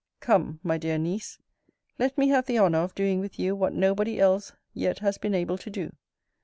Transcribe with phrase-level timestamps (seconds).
[0.19, 1.37] Come, my dear niece,
[1.99, 5.19] let me have the honour of doing with you what no body else yet has
[5.19, 5.91] been able to do.